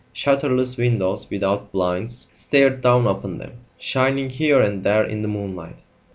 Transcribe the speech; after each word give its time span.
Shutterless 0.15 0.77
windows, 0.79 1.29
without 1.29 1.71
blinds, 1.71 2.27
stared 2.33 2.81
down 2.81 3.05
upon 3.05 3.37
them, 3.37 3.57
shining 3.77 4.31
here 4.31 4.59
and 4.59 4.83
there 4.83 5.03
in 5.05 5.21
the 5.21 5.27
moonlight. 5.27 5.77